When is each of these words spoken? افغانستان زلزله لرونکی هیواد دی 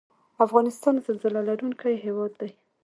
افغانستان 0.45 0.95
زلزله 1.05 1.41
لرونکی 1.49 1.95
هیواد 2.05 2.31
دی 2.41 2.49